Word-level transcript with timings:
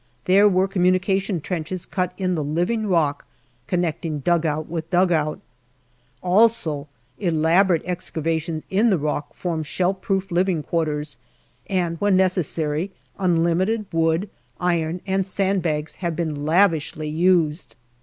There 0.25 0.49
were 0.49 0.67
communi 0.67 0.99
cation 0.99 1.41
trenches 1.41 1.85
cut 1.85 2.11
in 2.17 2.33
the 2.33 2.43
living 2.43 2.87
rock 2.87 3.23
connecting 3.67 4.17
dugout 4.21 4.67
with 4.67 4.89
dugout. 4.89 5.39
Also, 6.23 6.87
elaborate 7.19 7.83
excavations 7.85 8.65
in 8.71 8.89
the 8.89 8.97
rock 8.97 9.35
formed 9.35 9.67
shell 9.67 9.93
proof 9.93 10.31
living 10.31 10.63
quarters, 10.63 11.17
and, 11.69 12.01
when 12.01 12.17
necessary, 12.17 12.89
unlimited 13.19 13.85
wood, 13.91 14.27
iron, 14.59 15.01
and 15.05 15.27
sand 15.27 15.61
bags 15.61 15.97
have 15.97 16.15
been 16.15 16.45
lavishly 16.47 17.07
used. 17.07 17.75